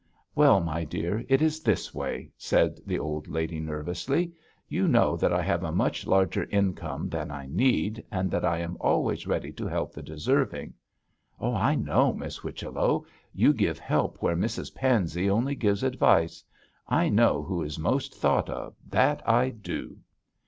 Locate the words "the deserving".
9.93-10.73